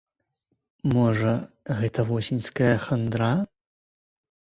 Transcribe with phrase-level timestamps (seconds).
[0.93, 1.35] Можа,
[1.83, 3.33] гэта восеньская хандра?